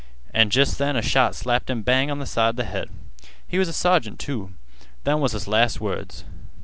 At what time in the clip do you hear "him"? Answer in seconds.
1.69-1.83